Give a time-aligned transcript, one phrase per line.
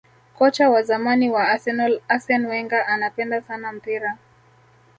[0.37, 4.17] kocha wa zamani wa arsenal arsene wenger anapenda sana mpira